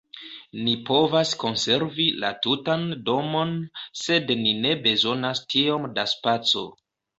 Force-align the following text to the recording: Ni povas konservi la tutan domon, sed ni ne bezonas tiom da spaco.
Ni 0.67 0.71
povas 0.89 1.33
konservi 1.43 2.07
la 2.23 2.31
tutan 2.47 2.87
domon, 3.11 3.53
sed 4.07 4.35
ni 4.41 4.57
ne 4.65 4.75
bezonas 4.89 5.45
tiom 5.55 5.89
da 6.01 6.11
spaco. 6.17 6.69